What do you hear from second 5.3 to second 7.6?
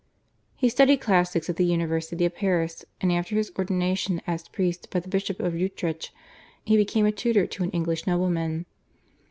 of Utrecht he became a tutor